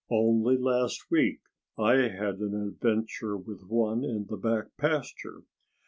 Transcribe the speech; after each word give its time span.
Only 0.09 0.57
last 0.57 1.11
week 1.11 1.41
I 1.77 1.93
had 2.09 2.39
an 2.39 2.55
adventure 2.59 3.37
with 3.37 3.61
one 3.67 4.03
in 4.03 4.25
the 4.25 4.35
back 4.35 4.75
pasture." 4.75 5.43